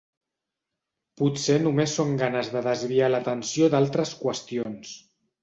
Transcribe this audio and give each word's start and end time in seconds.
Potser 1.21 1.57
només 1.65 1.93
són 1.99 2.15
ganes 2.21 2.49
de 2.55 2.65
desviar 2.69 3.11
l'atenció 3.13 3.71
d'altres 3.75 4.17
qüestions. 4.25 4.97